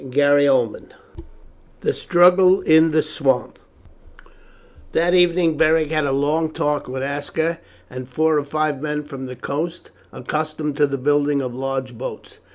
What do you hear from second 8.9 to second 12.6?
from the coast accustomed to the building of large boats.